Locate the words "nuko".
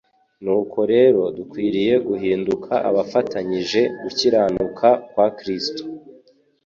0.43-0.79